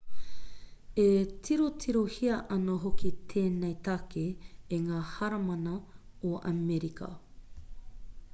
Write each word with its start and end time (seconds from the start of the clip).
e 1.03 1.09
tirotirohia 1.47 2.37
ana 2.55 2.75
hoki 2.85 3.11
tēnei 3.33 3.77
take 3.89 4.25
e 4.79 4.81
ngā 4.89 5.05
heramana 5.13 5.77
o 6.33 6.35
amerika 6.55 7.15